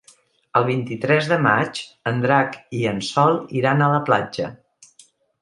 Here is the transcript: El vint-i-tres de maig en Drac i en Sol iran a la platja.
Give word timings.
El 0.59 0.63
vint-i-tres 0.69 1.27
de 1.31 1.37
maig 1.47 1.81
en 2.13 2.23
Drac 2.23 2.57
i 2.79 2.81
en 2.93 3.03
Sol 3.11 3.39
iran 3.61 3.85
a 3.85 3.93
la 3.95 4.01
platja. 4.11 4.51